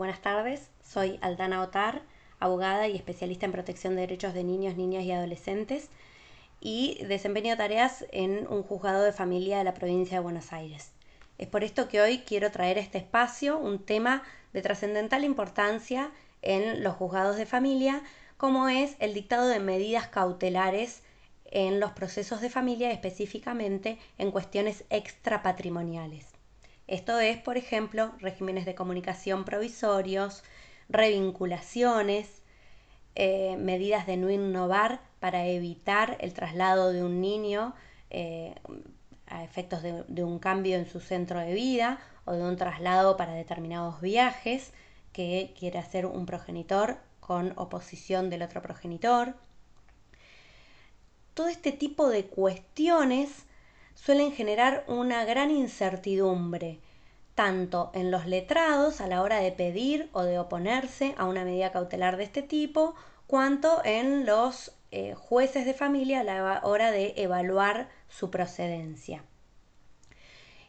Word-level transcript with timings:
Buenas 0.00 0.22
tardes, 0.22 0.70
soy 0.82 1.18
Aldana 1.20 1.60
Otar, 1.60 2.00
abogada 2.38 2.88
y 2.88 2.96
especialista 2.96 3.44
en 3.44 3.52
protección 3.52 3.94
de 3.94 4.00
derechos 4.00 4.32
de 4.32 4.44
niños, 4.44 4.74
niñas 4.74 5.04
y 5.04 5.12
adolescentes 5.12 5.90
y 6.58 7.04
desempeño 7.04 7.54
tareas 7.58 8.06
en 8.10 8.46
un 8.48 8.62
juzgado 8.62 9.02
de 9.02 9.12
familia 9.12 9.58
de 9.58 9.64
la 9.64 9.74
provincia 9.74 10.16
de 10.16 10.22
Buenos 10.22 10.54
Aires. 10.54 10.92
Es 11.36 11.48
por 11.48 11.64
esto 11.64 11.86
que 11.86 12.00
hoy 12.00 12.20
quiero 12.20 12.50
traer 12.50 12.78
a 12.78 12.80
este 12.80 12.96
espacio 12.96 13.58
un 13.58 13.78
tema 13.78 14.22
de 14.54 14.62
trascendental 14.62 15.22
importancia 15.22 16.10
en 16.40 16.82
los 16.82 16.94
juzgados 16.94 17.36
de 17.36 17.44
familia, 17.44 18.00
como 18.38 18.70
es 18.70 18.96
el 19.00 19.12
dictado 19.12 19.48
de 19.48 19.60
medidas 19.60 20.08
cautelares 20.08 21.02
en 21.44 21.78
los 21.78 21.90
procesos 21.90 22.40
de 22.40 22.48
familia, 22.48 22.90
específicamente 22.90 23.98
en 24.16 24.30
cuestiones 24.30 24.82
extrapatrimoniales. 24.88 26.39
Esto 26.90 27.20
es, 27.20 27.38
por 27.38 27.56
ejemplo, 27.56 28.10
regímenes 28.18 28.64
de 28.64 28.74
comunicación 28.74 29.44
provisorios, 29.44 30.42
revinculaciones, 30.88 32.42
eh, 33.14 33.56
medidas 33.56 34.08
de 34.08 34.16
no 34.16 34.28
innovar 34.28 35.00
para 35.20 35.46
evitar 35.46 36.16
el 36.18 36.34
traslado 36.34 36.92
de 36.92 37.04
un 37.04 37.20
niño 37.20 37.74
eh, 38.10 38.56
a 39.28 39.44
efectos 39.44 39.84
de, 39.84 40.02
de, 40.08 40.24
un 40.24 40.40
cambio 40.40 40.76
en 40.78 40.90
su 40.90 40.98
centro 40.98 41.38
de 41.38 41.54
vida 41.54 42.00
o 42.24 42.32
de 42.32 42.42
un 42.42 42.56
traslado 42.56 43.16
para 43.16 43.34
determinados 43.34 44.00
viajes 44.00 44.72
que 45.12 45.54
quiere 45.56 45.78
hacer 45.78 46.06
un 46.06 46.26
progenitor 46.26 46.98
con 47.20 47.52
oposición 47.54 48.30
del 48.30 48.42
otro 48.42 48.62
progenitor. 48.62 49.36
Todo 51.34 51.46
este 51.46 51.70
tipo 51.70 52.08
de 52.08 52.24
cuestiones 52.24 53.46
suelen 53.94 54.32
generar 54.32 54.84
una 54.88 55.24
gran 55.24 55.50
incertidumbre, 55.50 56.80
tanto 57.34 57.90
en 57.94 58.10
los 58.10 58.26
letrados 58.26 59.00
a 59.00 59.06
la 59.06 59.22
hora 59.22 59.40
de 59.40 59.52
pedir 59.52 60.10
o 60.12 60.22
de 60.22 60.38
oponerse 60.38 61.14
a 61.16 61.26
una 61.26 61.44
medida 61.44 61.72
cautelar 61.72 62.16
de 62.16 62.24
este 62.24 62.42
tipo, 62.42 62.94
cuanto 63.26 63.82
en 63.84 64.26
los 64.26 64.72
eh, 64.90 65.14
jueces 65.14 65.64
de 65.64 65.74
familia 65.74 66.20
a 66.20 66.24
la 66.24 66.60
hora 66.64 66.90
de 66.90 67.14
evaluar 67.16 67.88
su 68.08 68.30
procedencia. 68.30 69.24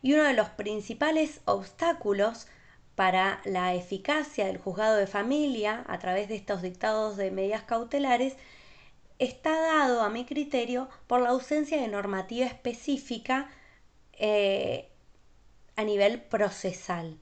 Y 0.02 0.14
uno 0.14 0.24
de 0.24 0.34
los 0.34 0.50
principales 0.50 1.42
obstáculos 1.46 2.48
para 2.96 3.42
la 3.46 3.74
eficacia 3.74 4.46
del 4.46 4.58
juzgado 4.58 4.98
de 4.98 5.08
familia 5.08 5.84
a 5.88 5.98
través 5.98 6.28
de 6.30 6.36
estos 6.36 6.62
dictados 6.62 7.18
de 7.18 7.32
medidas 7.32 7.64
cautelares 7.64 8.36
está 9.18 9.60
dado, 9.60 10.02
a 10.02 10.10
mi 10.10 10.26
criterio, 10.26 10.90
por 11.08 11.22
la 11.22 11.30
ausencia 11.30 11.82
de 11.82 11.88
normativa 11.88 12.46
específica 12.46 13.50
eh, 14.14 14.91
a 15.82 15.86
nivel 15.86 16.22
procesal. 16.22 17.18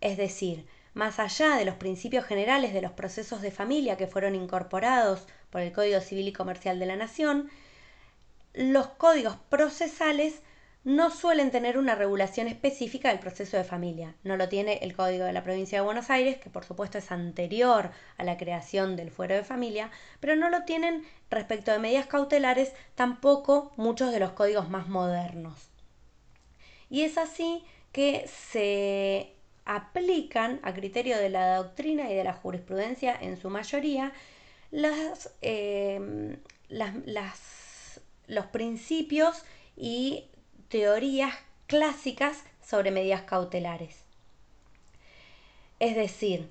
Es 0.00 0.16
decir, 0.16 0.66
más 0.94 1.18
allá 1.18 1.56
de 1.56 1.64
los 1.64 1.74
principios 1.74 2.24
generales 2.24 2.72
de 2.72 2.80
los 2.80 2.92
procesos 2.92 3.42
de 3.42 3.50
familia 3.50 3.96
que 3.96 4.06
fueron 4.06 4.34
incorporados 4.34 5.26
por 5.50 5.60
el 5.60 5.72
Código 5.72 6.00
Civil 6.00 6.28
y 6.28 6.32
Comercial 6.32 6.78
de 6.78 6.86
la 6.86 6.96
Nación, 6.96 7.50
los 8.54 8.88
códigos 8.88 9.36
procesales 9.50 10.40
no 10.84 11.10
suelen 11.10 11.50
tener 11.50 11.78
una 11.78 11.96
regulación 11.96 12.46
específica 12.46 13.08
del 13.08 13.18
proceso 13.18 13.56
de 13.56 13.64
familia. 13.64 14.14
No 14.22 14.36
lo 14.36 14.48
tiene 14.48 14.78
el 14.82 14.94
Código 14.94 15.24
de 15.24 15.32
la 15.32 15.42
Provincia 15.42 15.78
de 15.78 15.84
Buenos 15.84 16.10
Aires, 16.10 16.38
que 16.38 16.48
por 16.48 16.64
supuesto 16.64 16.96
es 16.96 17.10
anterior 17.10 17.90
a 18.16 18.24
la 18.24 18.36
creación 18.36 18.94
del 18.94 19.10
fuero 19.10 19.34
de 19.34 19.42
familia, 19.42 19.90
pero 20.20 20.36
no 20.36 20.48
lo 20.48 20.62
tienen 20.62 21.04
respecto 21.28 21.72
de 21.72 21.80
medidas 21.80 22.06
cautelares 22.06 22.72
tampoco 22.94 23.72
muchos 23.76 24.12
de 24.12 24.20
los 24.20 24.30
códigos 24.30 24.70
más 24.70 24.86
modernos. 24.86 25.70
Y 26.88 27.02
es 27.02 27.18
así 27.18 27.64
que 27.92 28.26
se 28.28 29.32
aplican 29.64 30.60
a 30.62 30.72
criterio 30.72 31.18
de 31.18 31.28
la 31.28 31.56
doctrina 31.56 32.10
y 32.10 32.14
de 32.14 32.24
la 32.24 32.34
jurisprudencia 32.34 33.16
en 33.20 33.36
su 33.36 33.50
mayoría 33.50 34.12
las, 34.70 35.34
eh, 35.42 36.38
los 38.28 38.46
principios 38.46 39.42
y 39.76 40.26
teorías 40.68 41.34
clásicas 41.66 42.42
sobre 42.64 42.90
medidas 42.90 43.22
cautelares. 43.22 43.96
Es 45.78 45.94
decir, 45.94 46.50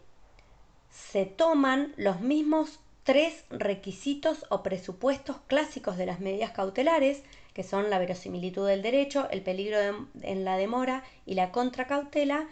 se 0.92 1.26
toman 1.26 1.94
los 1.98 2.22
mismos 2.22 2.80
tres 3.04 3.46
requisitos 3.50 4.46
o 4.50 4.64
presupuestos 4.64 5.38
clásicos 5.48 5.98
de 5.98 6.06
las 6.06 6.20
medidas 6.20 6.52
cautelares, 6.52 7.24
que 7.56 7.64
son 7.64 7.90
la 7.90 8.00
verosimilitud 8.00 8.68
del 8.68 8.82
derecho, 8.82 9.30
el 9.32 9.42
peligro 9.42 9.78
en 10.22 10.44
la 10.44 10.58
demora 10.58 11.06
y 11.26 11.36
la 11.36 11.54
contracautela, 11.54 12.50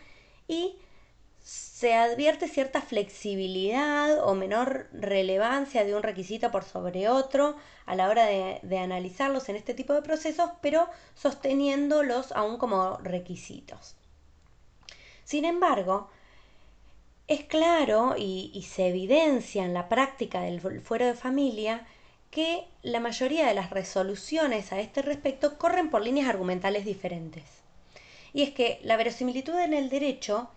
y 0.47 0.77
se 1.41 1.93
advierte 1.93 2.47
cierta 2.47 2.81
flexibilidad 2.81 4.25
o 4.25 4.33
menor 4.33 4.87
relevancia 4.93 5.83
de 5.83 5.93
un 5.93 6.03
requisito 6.03 6.51
por 6.51 6.63
sobre 6.63 7.09
otro 7.09 7.57
a 7.85 7.95
la 7.95 8.07
hora 8.07 8.25
de, 8.27 8.79
analizarlos 8.79 9.49
en 9.49 9.57
este 9.57 9.73
tipo 9.73 9.91
de 9.91 10.01
procesos, 10.01 10.51
pero 10.61 10.87
sosteniéndolos 11.15 12.31
aún 12.31 12.57
como 12.57 12.95
requisitos. 12.99 13.97
Sin 15.25 15.43
embargo, 15.43 16.09
es 17.27 17.43
claro 17.43 18.15
y, 18.17 18.65
se 18.69 18.87
evidencia 18.87 19.65
en 19.65 19.73
la 19.73 19.89
práctica 19.89 20.39
del 20.39 20.61
fuero 20.79 21.05
de 21.05 21.13
familia 21.13 21.85
que 22.33 22.65
la 22.81 22.99
mayoría 22.99 23.45
de 23.45 23.53
las 23.53 23.69
resoluciones 23.69 24.73
a 24.73 24.79
este 24.79 25.03
respecto 25.03 25.59
corren 25.59 25.91
por 25.91 26.01
líneas 26.01 26.27
argumentales 26.27 26.83
diferentes. 26.83 27.43
Y 28.33 28.41
es 28.41 28.49
que 28.49 28.79
la 28.81 28.97
verosimilitud 28.97 29.53
en 29.59 29.75
el 29.75 29.89
derecho 29.89 30.49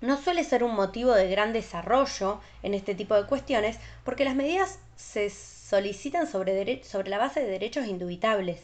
no 0.00 0.16
suele 0.16 0.44
ser 0.44 0.62
un 0.62 0.76
motivo 0.76 1.12
de 1.14 1.28
gran 1.28 1.52
desarrollo 1.52 2.40
en 2.62 2.74
este 2.74 2.94
tipo 2.94 3.16
de 3.16 3.26
cuestiones 3.26 3.80
porque 4.04 4.24
las 4.24 4.36
medidas 4.36 4.78
se 4.94 5.30
solicitan 5.30 6.28
sobre, 6.28 6.84
sobre 6.84 7.10
la 7.10 7.18
base 7.18 7.40
de 7.40 7.50
derechos 7.50 7.88
indubitables. 7.88 8.60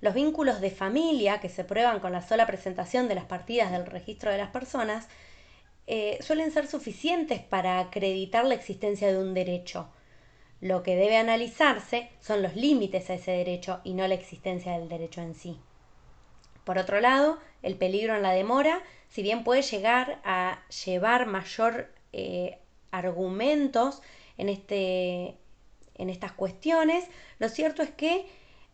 Los 0.00 0.14
vínculos 0.14 0.60
de 0.60 0.72
familia 0.72 1.38
que 1.38 1.48
se 1.48 1.62
prueban 1.62 2.00
con 2.00 2.10
la 2.10 2.26
sola 2.26 2.44
presentación 2.44 3.06
de 3.06 3.14
las 3.14 3.26
partidas 3.26 3.70
del 3.70 3.86
registro 3.86 4.32
de 4.32 4.38
las 4.38 4.50
personas 4.50 5.06
eh, 5.86 6.18
suelen 6.22 6.50
ser 6.50 6.66
suficientes 6.66 7.40
para 7.40 7.78
acreditar 7.78 8.44
la 8.44 8.54
existencia 8.54 9.12
de 9.12 9.18
un 9.18 9.32
derecho. 9.32 9.88
Lo 10.62 10.84
que 10.84 10.94
debe 10.94 11.16
analizarse 11.16 12.08
son 12.20 12.40
los 12.40 12.54
límites 12.54 13.10
a 13.10 13.14
ese 13.14 13.32
derecho 13.32 13.80
y 13.82 13.94
no 13.94 14.06
la 14.06 14.14
existencia 14.14 14.78
del 14.78 14.88
derecho 14.88 15.20
en 15.20 15.34
sí. 15.34 15.58
Por 16.62 16.78
otro 16.78 17.00
lado, 17.00 17.40
el 17.62 17.74
peligro 17.74 18.14
en 18.14 18.22
la 18.22 18.30
demora, 18.30 18.80
si 19.08 19.24
bien 19.24 19.42
puede 19.42 19.62
llegar 19.62 20.20
a 20.22 20.60
llevar 20.84 21.26
mayor 21.26 21.92
eh, 22.12 22.60
argumentos 22.92 24.02
en, 24.38 24.48
este, 24.48 25.36
en 25.96 26.08
estas 26.08 26.30
cuestiones, 26.30 27.06
lo 27.40 27.48
cierto 27.48 27.82
es 27.82 27.90
que 27.90 28.24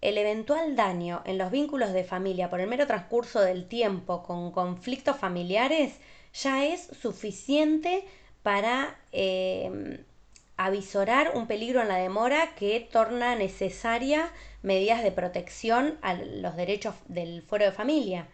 el 0.03 0.19
eventual 0.19 0.76
daño 0.76 1.22
en 1.25 1.38
los 1.38 1.50
vínculos 1.50 1.94
de 1.94 2.05
familia 2.05 2.50
por 2.50 2.60
el 2.60 2.69
mero 2.69 2.87
transcurso 2.87 3.41
del 3.41 3.66
tiempo 3.66 4.22
con 4.25 4.53
conflictos 4.53 5.16
familiares 5.16 6.00
ya 6.34 6.66
es 6.66 6.91
suficiente 7.00 8.05
para 8.43 9.00
eh, 9.10 10.05
avisorar 10.59 11.33
un 11.35 11.47
peligro 11.47 11.81
en 11.81 11.89
la 11.89 11.97
demora 11.97 12.55
que 12.57 12.81
torna 12.81 13.37
necesaria 13.37 14.31
medidas 14.63 15.03
de 15.03 15.13
protección 15.13 15.97
a 16.03 16.15
los 16.15 16.57
derechos 16.57 16.95
del 17.07 17.43
fuero 17.43 17.65
de 17.65 17.73
familia. 17.73 18.27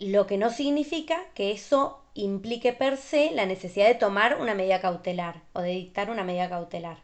Lo 0.00 0.26
que 0.26 0.36
no 0.36 0.50
significa 0.50 1.20
que 1.34 1.52
eso 1.52 2.02
implique 2.14 2.72
per 2.72 2.96
se 2.96 3.30
la 3.30 3.46
necesidad 3.46 3.86
de 3.86 3.94
tomar 3.94 4.40
una 4.40 4.54
medida 4.54 4.80
cautelar 4.80 5.42
o 5.52 5.60
de 5.60 5.70
dictar 5.70 6.10
una 6.10 6.24
medida 6.24 6.48
cautelar. 6.48 6.98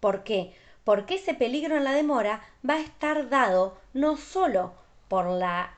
¿Por 0.00 0.24
qué? 0.24 0.54
Porque 0.84 1.16
ese 1.16 1.34
peligro 1.34 1.76
en 1.76 1.84
la 1.84 1.92
demora 1.92 2.40
va 2.68 2.74
a 2.74 2.80
estar 2.80 3.28
dado 3.28 3.78
no 3.92 4.16
solo 4.16 4.72
por 5.08 5.26
la 5.26 5.74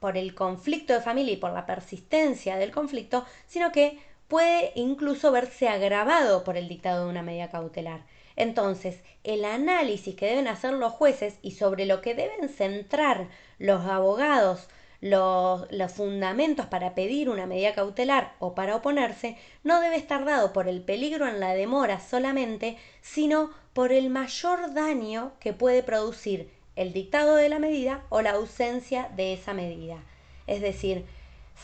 por 0.00 0.16
el 0.16 0.34
conflicto 0.34 0.94
de 0.94 1.02
familia 1.02 1.34
y 1.34 1.36
por 1.36 1.52
la 1.52 1.66
persistencia 1.66 2.56
del 2.56 2.70
conflicto, 2.70 3.26
sino 3.46 3.70
que 3.70 3.98
puede 4.30 4.72
incluso 4.76 5.32
verse 5.32 5.68
agravado 5.68 6.44
por 6.44 6.56
el 6.56 6.68
dictado 6.68 7.04
de 7.04 7.10
una 7.10 7.22
medida 7.22 7.50
cautelar. 7.50 8.06
Entonces, 8.36 9.00
el 9.24 9.44
análisis 9.44 10.14
que 10.14 10.26
deben 10.26 10.48
hacer 10.48 10.72
los 10.72 10.92
jueces 10.92 11.38
y 11.42 11.50
sobre 11.50 11.84
lo 11.84 12.00
que 12.00 12.14
deben 12.14 12.48
centrar 12.48 13.28
los 13.58 13.84
abogados 13.84 14.68
los, 15.00 15.92
fundamentos 15.92 16.66
para 16.66 16.94
pedir 16.94 17.28
una 17.28 17.46
medida 17.46 17.74
cautelar 17.74 18.34
o 18.38 18.54
para 18.54 18.76
oponerse 18.76 19.36
no 19.64 19.80
debe 19.80 19.96
estar 19.96 20.24
dado 20.24 20.52
por 20.52 20.68
el 20.68 20.82
peligro 20.82 21.26
en 21.26 21.40
la 21.40 21.54
demora 21.54 22.00
solamente, 22.00 22.76
sino 23.00 23.50
por 23.72 23.92
el 23.92 24.10
mayor 24.10 24.74
daño 24.74 25.32
que 25.40 25.52
puede 25.52 25.82
producir 25.82 26.50
el 26.76 26.92
dictado 26.92 27.34
de 27.34 27.48
la 27.48 27.58
medida 27.58 28.04
o 28.10 28.22
la 28.22 28.32
ausencia 28.32 29.10
de 29.16 29.32
esa 29.32 29.54
medida. 29.54 30.02
Es 30.46 30.60
decir, 30.60 31.04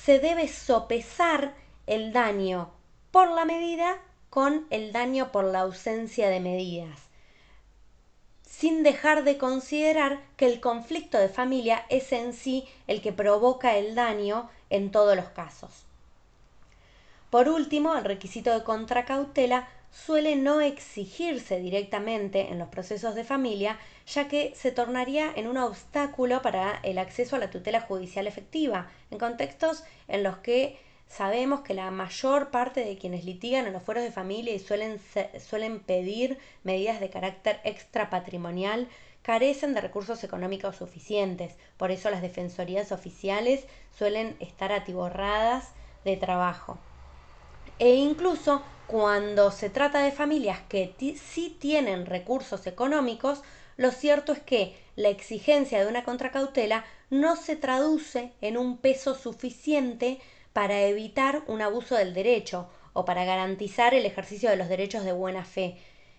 se 0.04 0.18
debe 0.18 0.48
sopesar 0.48 1.54
el 1.86 2.12
daño 2.12 2.70
por 3.10 3.30
la 3.30 3.44
medida 3.44 3.98
con 4.30 4.66
el 4.70 4.92
daño 4.92 5.32
por 5.32 5.44
la 5.44 5.60
ausencia 5.60 6.28
de 6.28 6.40
medidas. 6.40 7.06
sin 8.56 8.82
dejar 8.82 9.24
de 9.24 9.36
considerar 9.36 10.20
que 10.38 10.46
el 10.46 10.60
conflicto 10.60 11.18
de 11.18 11.28
familia 11.28 11.84
es 11.90 12.10
en 12.12 12.32
sí 12.32 12.64
el 12.86 13.02
que 13.02 13.12
provoca 13.12 13.76
el 13.76 13.94
daño 13.94 14.48
en 14.70 14.90
todos 14.90 15.14
los 15.14 15.26
casos. 15.26 15.84
Por 17.28 17.50
último, 17.50 17.96
el 17.96 18.04
requisito 18.04 18.52
de 18.54 18.64
contracautela 18.64 19.68
suele 19.90 20.36
no 20.36 20.62
exigirse 20.62 21.60
directamente 21.60 22.48
en 22.50 22.58
los 22.58 22.68
procesos 22.68 23.14
de 23.14 23.24
familia, 23.24 23.78
ya 24.06 24.26
que 24.26 24.54
se 24.54 24.70
tornaría 24.70 25.32
en 25.36 25.48
un 25.48 25.58
obstáculo 25.58 26.40
para 26.40 26.80
el 26.82 26.96
acceso 26.96 27.36
a 27.36 27.38
la 27.38 27.50
tutela 27.50 27.82
judicial 27.82 28.26
efectiva, 28.26 28.88
en 29.10 29.18
contextos 29.18 29.84
en 30.08 30.22
los 30.22 30.38
que 30.38 30.78
sabemos 31.08 31.60
que 31.60 31.74
la 31.74 31.90
mayor 31.90 32.50
parte 32.50 32.84
de 32.84 32.98
quienes 32.98 33.24
litigan 33.24 33.66
en 33.66 33.72
los 33.72 33.82
fueros 33.82 34.04
de 34.04 34.12
familia 34.12 34.54
y 34.54 34.58
suelen, 34.58 35.00
suelen 35.38 35.80
pedir 35.80 36.38
medidas 36.64 37.00
de 37.00 37.10
carácter 37.10 37.60
extrapatrimonial 37.64 38.88
carecen 39.22 39.74
de 39.74 39.80
recursos 39.80 40.22
económicos 40.22 40.76
suficientes. 40.76 41.56
Por 41.76 41.90
eso 41.90 42.10
las 42.10 42.22
defensorías 42.22 42.92
oficiales 42.92 43.64
suelen 43.96 44.36
estar 44.38 44.70
atiborradas 44.70 45.72
de 46.04 46.16
trabajo. 46.16 46.78
E 47.78 47.94
incluso 47.94 48.62
cuando 48.86 49.50
se 49.50 49.68
trata 49.68 49.98
de 49.98 50.12
familias 50.12 50.60
que 50.68 50.94
sí 51.16 51.56
tienen 51.58 52.06
recursos 52.06 52.68
económicos, 52.68 53.42
lo 53.76 53.90
cierto 53.90 54.32
es 54.32 54.40
que 54.40 54.76
la 54.94 55.08
exigencia 55.08 55.82
de 55.82 55.88
una 55.88 56.04
contracautela 56.04 56.84
no 57.10 57.36
se 57.36 57.56
traduce 57.56 58.32
en 58.40 58.56
un 58.56 58.78
peso 58.78 59.14
suficiente 59.14 60.20
para 60.56 60.80
evitar 60.84 61.42
un 61.48 61.60
abuso 61.60 61.96
del 61.96 62.14
derecho 62.14 62.66
o 62.94 63.04
para 63.04 63.26
garantizar 63.26 63.92
el 63.92 64.06
ejercicio 64.06 64.48
de 64.48 64.56
los 64.56 64.70
derechos 64.70 65.04
de 65.04 65.12
buena 65.12 65.44
fe, 65.44 65.76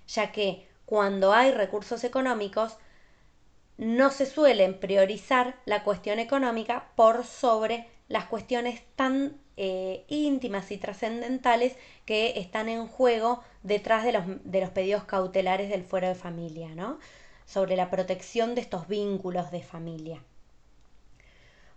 ya 0.07 0.31
que 0.31 0.67
cuando 0.85 1.33
hay 1.33 1.49
recursos 1.49 2.03
económicos 2.03 2.77
no 3.77 4.11
se 4.11 4.27
suelen 4.27 4.79
priorizar 4.79 5.55
la 5.65 5.83
cuestión 5.83 6.19
económica 6.19 6.91
por 6.95 7.25
sobre 7.25 7.87
las 8.09 8.25
cuestiones 8.25 8.83
tan 8.95 9.41
eh, 9.57 10.05
íntimas 10.07 10.69
y 10.69 10.77
trascendentales 10.77 11.75
que 12.05 12.39
están 12.39 12.69
en 12.69 12.85
juego 12.85 13.41
detrás 13.63 14.03
de 14.03 14.11
los, 14.11 14.23
de 14.43 14.61
los 14.61 14.69
pedidos 14.69 15.05
cautelares 15.05 15.71
del 15.71 15.83
fuero 15.83 16.09
de 16.09 16.13
familia, 16.13 16.75
¿no? 16.75 16.99
sobre 17.47 17.75
la 17.75 17.89
protección 17.89 18.53
de 18.53 18.61
estos 18.61 18.87
vínculos 18.87 19.49
de 19.49 19.63
familia. 19.63 20.21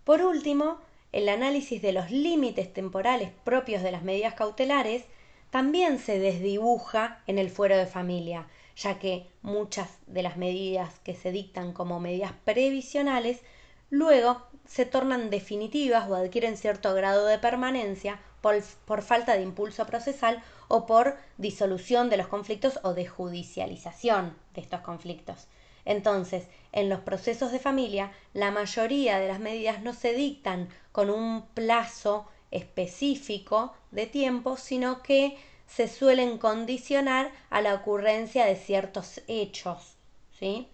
Por 0.03 0.21
último, 0.21 0.79
el 1.11 1.29
análisis 1.29 1.81
de 1.81 1.91
los 1.91 2.09
límites 2.11 2.71
temporales 2.73 3.31
propios 3.43 3.83
de 3.83 3.91
las 3.91 4.03
medidas 4.03 4.33
cautelares 4.33 5.03
también 5.49 5.99
se 5.99 6.19
desdibuja 6.19 7.21
en 7.27 7.37
el 7.37 7.49
fuero 7.49 7.75
de 7.77 7.85
familia, 7.85 8.47
ya 8.75 8.99
que 8.99 9.27
muchas 9.41 9.99
de 10.07 10.23
las 10.23 10.37
medidas 10.37 10.99
que 10.99 11.13
se 11.13 11.31
dictan 11.31 11.73
como 11.73 11.99
medidas 11.99 12.31
previsionales 12.45 13.41
luego 13.89 14.41
se 14.65 14.85
tornan 14.85 15.29
definitivas 15.29 16.09
o 16.09 16.15
adquieren 16.15 16.55
cierto 16.55 16.93
grado 16.93 17.25
de 17.25 17.37
permanencia 17.37 18.19
por, 18.41 19.01
falta 19.01 19.33
de 19.33 19.43
impulso 19.43 19.85
procesal 19.85 20.41
o 20.67 20.85
por 20.85 21.17
disolución 21.37 22.09
de 22.09 22.17
los 22.17 22.27
conflictos 22.27 22.79
o 22.83 22.93
de 22.93 23.05
judicialización 23.05 24.35
de 24.53 24.61
estos 24.61 24.81
conflictos. 24.81 25.47
Entonces, 25.85 26.47
en 26.71 26.89
los 26.89 26.99
procesos 27.01 27.51
de 27.51 27.59
familia, 27.59 28.11
la 28.33 28.51
mayoría 28.51 29.19
de 29.19 29.27
las 29.27 29.39
medidas 29.39 29.81
no 29.81 29.93
se 29.93 30.13
dictan 30.13 30.69
con 30.91 31.09
un 31.09 31.45
plazo 31.53 32.27
específico 32.51 33.73
de 33.91 34.05
tiempo, 34.05 34.57
sino 34.57 35.01
que 35.01 35.37
se 35.67 35.87
suelen 35.87 36.37
condicionar 36.37 37.31
a 37.49 37.61
la 37.61 37.73
ocurrencia 37.73 38.45
de 38.45 38.55
ciertos 38.55 39.21
hechos. 39.27 39.95
¿sí? 40.37 40.67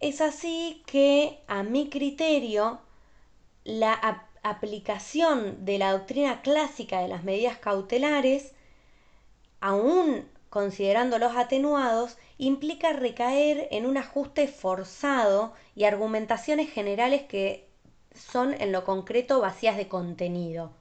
Es 0.00 0.20
así 0.20 0.82
que, 0.86 1.40
a 1.48 1.62
mi 1.62 1.90
criterio, 1.90 2.80
la 3.64 4.26
aplicación 4.42 5.64
de 5.64 5.78
la 5.78 5.92
doctrina 5.92 6.40
clásica 6.40 7.00
de 7.00 7.08
las 7.08 7.24
medidas 7.24 7.58
cautelares, 7.58 8.52
aún 9.60 10.26
considerando 10.50 11.18
los 11.18 11.36
atenuados, 11.36 12.16
implica 12.38 12.92
recaer 12.92 13.68
en 13.70 13.86
un 13.86 13.96
ajuste 13.96 14.48
forzado 14.48 15.52
y 15.74 15.84
argumentaciones 15.84 16.70
generales 16.70 17.22
que 17.22 17.68
son 18.14 18.54
en 18.54 18.72
lo 18.72 18.84
concreto 18.84 19.40
vacías 19.40 19.76
de 19.76 19.88
contenido. 19.88 20.72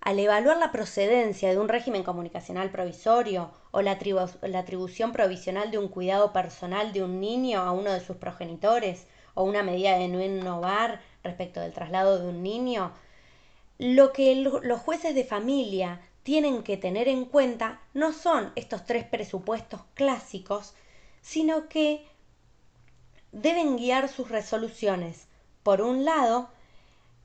Al 0.00 0.20
evaluar 0.20 0.56
la 0.58 0.70
procedencia 0.70 1.50
de 1.50 1.58
un 1.58 1.68
régimen 1.68 2.04
comunicacional 2.04 2.70
provisorio 2.70 3.50
o 3.72 3.82
la, 3.82 3.92
atribución 3.92 5.12
provisional 5.12 5.70
de 5.70 5.78
un 5.78 5.88
cuidado 5.88 6.32
personal 6.32 6.92
de 6.92 7.02
un 7.02 7.20
niño 7.20 7.60
a 7.60 7.72
uno 7.72 7.92
de 7.92 8.00
sus 8.00 8.16
progenitores 8.16 9.06
o 9.34 9.42
una 9.42 9.62
medida 9.62 9.98
de 9.98 10.08
no 10.08 10.22
innovar 10.22 11.00
respecto 11.24 11.60
del 11.60 11.72
traslado 11.72 12.18
de 12.20 12.28
un 12.28 12.42
niño, 12.42 12.92
lo 13.78 14.12
que 14.12 14.34
los 14.36 14.80
jueces 14.80 15.14
de 15.14 15.24
familia 15.24 16.00
tienen 16.26 16.64
que 16.64 16.76
tener 16.76 17.06
en 17.06 17.24
cuenta 17.24 17.80
no 17.94 18.12
son 18.12 18.50
estos 18.56 18.84
tres 18.84 19.04
presupuestos 19.04 19.82
clásicos, 19.94 20.74
sino 21.22 21.68
que 21.68 22.04
deben 23.30 23.76
guiar 23.76 24.08
sus 24.08 24.28
resoluciones, 24.28 25.28
por 25.62 25.80
un 25.80 26.04
lado, 26.04 26.48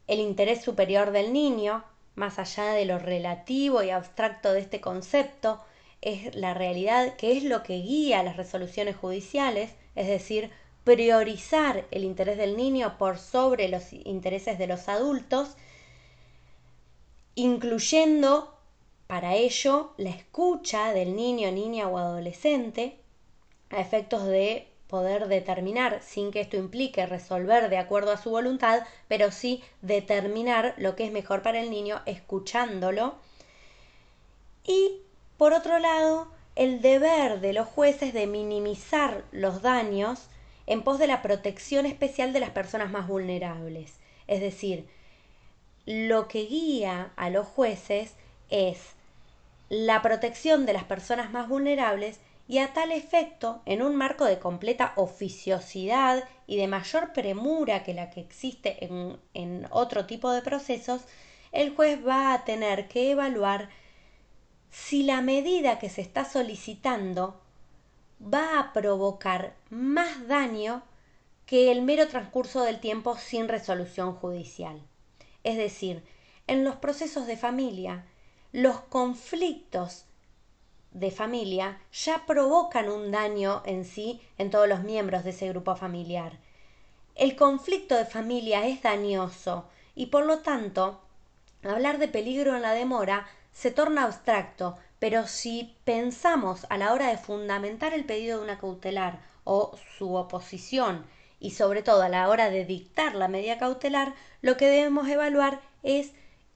el 0.05 0.19
interés 0.19 0.61
superior 0.61 1.09
del 1.09 1.33
niño, 1.33 1.83
más 2.13 2.37
allá 2.37 2.73
de 2.73 2.85
lo 2.85 2.99
relativo 2.99 3.81
y 3.81 3.89
abstracto 3.89 4.53
de 4.53 4.59
este 4.59 4.81
concepto, 4.81 5.59
es 6.01 6.35
la 6.35 6.53
realidad 6.53 7.15
que 7.15 7.35
es 7.35 7.43
lo 7.43 7.63
que 7.63 7.81
guía 7.81 8.21
las 8.21 8.37
resoluciones 8.37 8.95
judiciales, 8.97 9.73
es 9.95 10.07
decir, 10.09 10.51
priorizar 10.83 11.87
el 11.89 12.03
interés 12.03 12.37
del 12.37 12.55
niño 12.55 12.99
por 12.99 13.17
sobre 13.17 13.67
los 13.67 13.93
intereses 13.93 14.59
de 14.59 14.67
los 14.67 14.87
adultos, 14.87 15.55
incluyendo 17.33 18.60
para 19.11 19.35
ello, 19.35 19.91
la 19.97 20.09
escucha 20.09 20.93
del 20.93 21.17
niño, 21.17 21.51
niña 21.51 21.89
o 21.89 21.97
adolescente, 21.97 22.95
a 23.69 23.81
efectos 23.81 24.23
de 24.23 24.69
poder 24.87 25.27
determinar, 25.27 26.01
sin 26.01 26.31
que 26.31 26.39
esto 26.39 26.55
implique 26.55 27.05
resolver 27.05 27.69
de 27.69 27.77
acuerdo 27.77 28.13
a 28.13 28.17
su 28.17 28.29
voluntad, 28.29 28.83
pero 29.09 29.33
sí 29.33 29.61
determinar 29.81 30.75
lo 30.77 30.95
que 30.95 31.03
es 31.03 31.11
mejor 31.11 31.41
para 31.41 31.59
el 31.59 31.69
niño 31.69 32.01
escuchándolo. 32.05 33.15
Y, 34.63 35.01
por 35.37 35.51
otro 35.51 35.77
lado, 35.79 36.31
el 36.55 36.79
deber 36.79 37.41
de 37.41 37.51
los 37.51 37.67
jueces 37.67 38.13
de 38.13 38.27
minimizar 38.27 39.25
los 39.33 39.61
daños 39.61 40.29
en 40.67 40.83
pos 40.83 40.99
de 40.99 41.07
la 41.07 41.21
protección 41.21 41.85
especial 41.85 42.31
de 42.31 42.39
las 42.39 42.51
personas 42.51 42.89
más 42.89 43.09
vulnerables. 43.09 43.91
Es 44.27 44.39
decir, 44.39 44.87
lo 45.85 46.29
que 46.29 46.45
guía 46.45 47.11
a 47.17 47.29
los 47.29 47.45
jueces 47.45 48.13
es 48.49 48.95
la 49.71 50.01
protección 50.01 50.65
de 50.65 50.73
las 50.73 50.83
personas 50.83 51.31
más 51.31 51.47
vulnerables 51.47 52.19
y 52.45 52.57
a 52.57 52.73
tal 52.73 52.91
efecto, 52.91 53.61
en 53.65 53.81
un 53.81 53.95
marco 53.95 54.25
de 54.25 54.37
completa 54.37 54.91
oficiosidad 54.97 56.27
y 56.45 56.57
de 56.57 56.67
mayor 56.67 57.13
premura 57.13 57.81
que 57.81 57.93
la 57.93 58.09
que 58.09 58.19
existe 58.19 58.83
en, 58.83 59.17
en 59.33 59.69
otro 59.71 60.05
tipo 60.05 60.29
de 60.33 60.41
procesos, 60.41 61.03
el 61.53 61.73
juez 61.73 62.05
va 62.05 62.33
a 62.33 62.43
tener 62.43 62.89
que 62.89 63.11
evaluar 63.11 63.69
si 64.71 65.03
la 65.03 65.21
medida 65.21 65.79
que 65.79 65.87
se 65.87 66.01
está 66.01 66.25
solicitando 66.25 67.39
va 68.21 68.59
a 68.59 68.73
provocar 68.73 69.55
más 69.69 70.27
daño 70.27 70.83
que 71.45 71.71
el 71.71 71.81
mero 71.81 72.09
transcurso 72.09 72.63
del 72.63 72.81
tiempo 72.81 73.15
sin 73.15 73.47
resolución 73.47 74.15
judicial. 74.15 74.81
Es 75.45 75.55
decir, 75.55 76.03
en 76.47 76.65
los 76.65 76.75
procesos 76.75 77.25
de 77.25 77.37
familia, 77.37 78.05
los 78.51 78.81
conflictos 78.81 80.05
de 80.91 81.09
familia 81.09 81.79
ya 81.93 82.25
provocan 82.25 82.89
un 82.89 83.11
daño 83.11 83.63
en 83.65 83.85
sí 83.85 84.21
en 84.37 84.49
todos 84.49 84.67
los 84.67 84.83
miembros 84.83 85.23
de 85.23 85.29
ese 85.29 85.47
grupo 85.47 85.75
familiar. 85.77 86.37
El 87.15 87.37
conflicto 87.37 87.95
de 87.95 88.05
familia 88.05 88.67
es 88.67 88.81
dañoso 88.81 89.69
y 89.95 90.07
por 90.07 90.25
lo 90.25 90.39
tanto 90.39 91.01
hablar 91.63 91.97
de 91.97 92.09
peligro 92.09 92.55
en 92.55 92.61
la 92.61 92.73
demora 92.73 93.25
se 93.53 93.71
torna 93.71 94.03
abstracto, 94.03 94.77
pero 94.99 95.27
si 95.27 95.75
pensamos 95.85 96.65
a 96.69 96.77
la 96.77 96.91
hora 96.91 97.07
de 97.07 97.17
fundamentar 97.17 97.93
el 97.93 98.05
pedido 98.05 98.39
de 98.39 98.43
una 98.43 98.59
cautelar 98.59 99.19
o 99.45 99.77
su 99.97 100.15
oposición 100.15 101.05
y 101.39 101.51
sobre 101.51 101.83
todo 101.83 102.01
a 102.01 102.09
la 102.09 102.27
hora 102.29 102.49
de 102.49 102.65
dictar 102.65 103.15
la 103.15 103.27
medida 103.27 103.57
cautelar, 103.57 104.13
lo 104.41 104.57
que 104.57 104.67
debemos 104.67 105.07
evaluar 105.07 105.61
es 105.83 106.11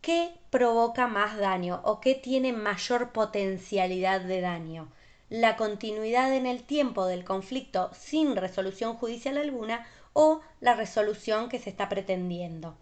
¿qué 0.06 0.36
provoca 0.52 1.08
más 1.08 1.36
daño 1.36 1.82
o 1.84 2.00
qué 2.00 2.14
tiene 2.14 2.54
mayor 2.54 3.12
potencialidad 3.12 4.22
de 4.22 4.40
daño? 4.40 4.88
¿La 5.30 5.58
continuidad 5.58 6.32
en 6.36 6.46
el 6.46 6.62
tiempo 6.62 7.08
del 7.08 7.24
conflicto 7.24 7.90
sin 7.92 8.36
resolución 8.36 8.98
judicial 8.98 9.40
alguna 9.40 9.88
o 10.14 10.42
la 10.62 10.76
resolución 10.76 11.50
que 11.50 11.58
se 11.58 11.72
está 11.72 11.90
pretendiendo? 11.90 12.78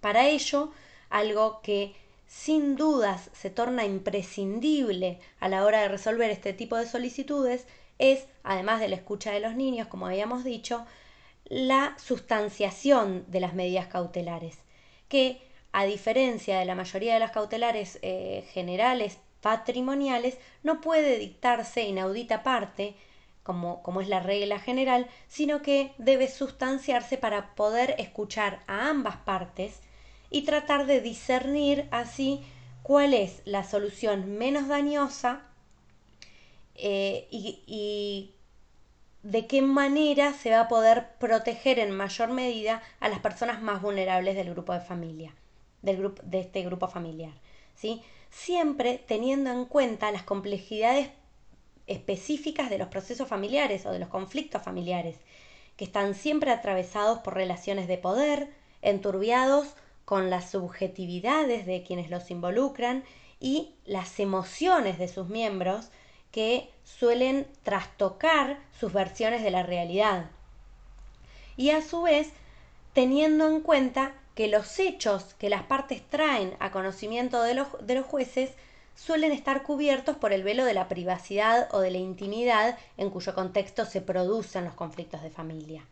Para 0.00 0.28
ello, 0.28 0.70
algo 1.10 1.62
que 1.62 1.96
sin 2.28 2.76
dudas 2.76 3.30
se 3.32 3.50
torna 3.50 3.84
imprescindible 3.84 5.18
a 5.40 5.48
la 5.48 5.64
hora 5.64 5.80
de 5.80 5.88
resolver 5.88 6.30
este 6.30 6.52
tipo 6.52 6.76
de 6.76 6.86
solicitudes 6.86 7.66
es, 7.98 8.28
además 8.44 8.78
de 8.78 8.86
la 8.86 8.94
escucha 8.94 9.32
de 9.32 9.40
los 9.40 9.56
niños, 9.56 9.88
como 9.88 10.06
habíamos 10.06 10.44
dicho, 10.44 10.86
la 11.46 11.96
sustanciación 11.98 13.24
de 13.26 13.40
las 13.40 13.54
medidas 13.54 13.88
cautelares, 13.88 14.58
que 15.08 15.47
a 15.72 15.84
diferencia 15.84 16.58
de 16.58 16.64
la 16.64 16.74
mayoría 16.74 17.14
de 17.14 17.20
las 17.20 17.30
cautelares 17.30 17.98
eh, 18.02 18.44
generales 18.52 19.18
patrimoniales, 19.40 20.38
no 20.62 20.80
puede 20.80 21.18
dictarse 21.18 21.82
inaudita 21.82 22.42
parte, 22.42 22.96
como, 23.42 23.82
como 23.82 24.00
es 24.00 24.08
la 24.08 24.20
regla 24.20 24.58
general, 24.58 25.06
sino 25.28 25.62
que 25.62 25.92
debe 25.98 26.28
sustanciarse 26.28 27.16
para 27.18 27.54
poder 27.54 27.94
escuchar 27.98 28.62
a 28.66 28.88
ambas 28.88 29.16
partes 29.16 29.80
y 30.30 30.42
tratar 30.42 30.86
de 30.86 31.00
discernir 31.00 31.88
así 31.90 32.42
cuál 32.82 33.14
es 33.14 33.42
la 33.44 33.64
solución 33.64 34.38
menos 34.38 34.68
dañosa 34.68 35.42
eh, 36.74 37.26
y, 37.30 38.34
de 39.22 39.46
qué 39.46 39.62
manera 39.62 40.32
se 40.32 40.50
va 40.50 40.60
a 40.60 40.68
poder 40.68 41.08
proteger 41.18 41.80
en 41.80 41.90
mayor 41.90 42.30
medida 42.30 42.82
a 43.00 43.08
las 43.08 43.18
personas 43.18 43.60
más 43.60 43.82
vulnerables 43.82 44.36
del 44.36 44.50
grupo 44.50 44.72
de 44.72 44.80
familia, 44.80 45.34
del 45.82 45.98
grupo, 45.98 46.22
de 46.24 46.40
este 46.40 46.62
grupo 46.62 46.88
familiar. 46.88 47.32
¿sí? 47.74 48.02
Siempre 48.30 49.02
teniendo 49.06 49.50
en 49.50 49.64
cuenta 49.64 50.12
las 50.12 50.22
complejidades 50.22 51.10
específicas 51.86 52.70
de 52.70 52.78
los 52.78 52.88
procesos 52.88 53.28
familiares 53.28 53.86
o 53.86 53.92
de 53.92 53.98
los 53.98 54.08
conflictos 54.08 54.62
familiares, 54.62 55.16
que 55.76 55.84
están 55.84 56.14
siempre 56.14 56.50
atravesados 56.50 57.20
por 57.20 57.34
relaciones 57.34 57.88
de 57.88 57.98
poder, 57.98 58.48
enturbiados 58.82 59.68
con 60.04 60.30
las 60.30 60.50
subjetividades 60.50 61.66
de 61.66 61.82
quienes 61.82 62.10
los 62.10 62.30
involucran 62.30 63.04
y 63.40 63.74
las 63.84 64.18
emociones 64.20 64.98
de 64.98 65.08
sus 65.08 65.28
miembros 65.28 65.90
que 66.30 66.70
suelen 66.84 67.46
trastocar 67.62 68.58
sus 68.78 68.92
versiones 68.92 69.42
de 69.42 69.50
la 69.50 69.62
realidad. 69.62 70.30
Y 71.56 71.70
a 71.70 71.82
su 71.82 72.02
vez, 72.02 72.30
teniendo 72.92 73.48
en 73.48 73.60
cuenta 73.60 74.14
que 74.38 74.46
los 74.46 74.78
hechos 74.78 75.34
que 75.40 75.50
las 75.50 75.64
partes 75.64 76.00
traen 76.08 76.54
a 76.60 76.70
conocimiento 76.70 77.42
de 77.42 77.54
los, 77.54 77.66
de 77.84 77.96
los 77.96 78.06
jueces 78.06 78.52
suelen 78.94 79.32
estar 79.32 79.64
cubiertos 79.64 80.16
por 80.16 80.32
el 80.32 80.44
velo 80.44 80.64
de 80.64 80.74
la 80.74 80.86
privacidad 80.86 81.68
o 81.72 81.80
de 81.80 81.90
la 81.90 81.98
intimidad 81.98 82.78
en 82.98 83.10
cuyo 83.10 83.34
contexto 83.34 83.84
se 83.84 84.00
producen 84.00 84.64
los 84.64 84.74
conflictos 84.74 85.24
de 85.24 85.30
familia. 85.30 85.84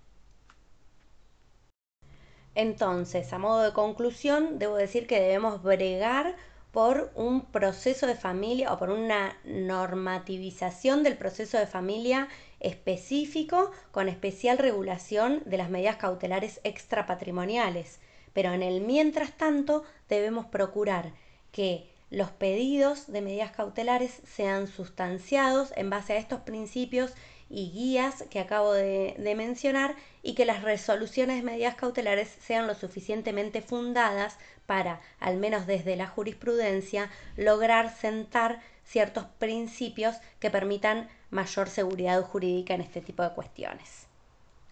Entonces, 2.55 3.33
a 3.33 3.38
modo 3.38 3.65
de 3.65 3.73
conclusión, 3.73 4.61
debo 4.61 4.76
decir 4.76 5.09
que 5.09 5.21
debemos 5.21 5.61
bregar 5.65 6.37
por 6.71 7.11
un 7.17 7.47
proceso 7.47 8.07
de 8.07 8.15
familia 8.15 8.73
o 8.73 8.79
por 8.79 8.91
una 8.91 9.37
normativización 9.43 11.03
del 11.03 11.17
proceso 11.17 11.59
de 11.59 11.67
familia 11.67 12.29
específico 12.61 13.73
con 13.91 14.09
especial 14.09 14.59
regulación 14.59 15.43
de 15.47 15.57
las 15.57 15.69
medidas 15.69 15.97
cautelares 15.97 16.61
extrapatrimoniales. 16.62 17.99
Pero 18.37 18.52
en 18.52 18.62
el 18.62 18.83
mientras 18.83 19.33
tanto 19.33 19.83
debemos 20.11 20.45
procurar 20.45 21.14
que 21.52 21.90
los 22.11 22.31
pedidos 22.31 23.11
de 23.11 23.23
medidas 23.23 23.50
cautelares 23.52 24.21
sean 24.26 24.66
sustanciados 24.66 25.73
en 25.75 25.88
base 25.88 26.12
a 26.12 26.19
estos 26.19 26.40
principios 26.40 27.14
y 27.49 27.71
guías 27.71 28.25
que 28.28 28.38
acabo 28.38 28.75
de, 28.75 29.14
mencionar 29.35 29.97
y 30.23 30.35
que 30.35 30.45
las 30.45 30.62
resoluciones 30.62 31.37
de 31.37 31.45
medidas 31.45 31.76
cautelares 31.76 32.28
sean 32.28 32.66
lo 32.66 32.75
suficientemente 32.75 33.62
fundadas 33.62 34.37
para, 34.66 35.00
al 35.19 35.38
menos 35.38 35.66
desde 35.66 35.97
la 35.97 36.07
jurisprudencia, 36.07 37.11
lograr 37.38 37.97
sentar 37.97 38.61
ciertos 38.85 39.25
principios 39.38 40.14
que 40.40 40.50
permitan 40.50 41.09
mayor 41.31 41.71
seguridad 41.71 42.23
jurídica 42.23 42.75
en 42.75 42.83
este 42.83 43.00
tipo 43.00 43.23
de 43.23 43.31
cuestiones. 43.31 44.09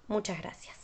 Muchas 0.07 0.43
gracias. 0.43 0.84